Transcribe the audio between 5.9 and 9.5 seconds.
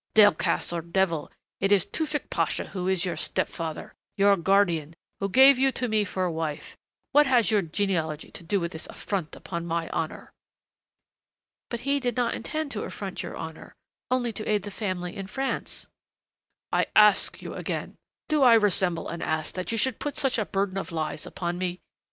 for wife what has your genealogy to do with this affront